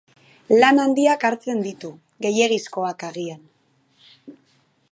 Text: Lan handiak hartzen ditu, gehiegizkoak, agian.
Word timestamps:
Lan 0.61 0.79
handiak 0.83 1.25
hartzen 1.29 1.61
ditu, 1.67 1.91
gehiegizkoak, 2.27 3.05
agian. 3.09 3.45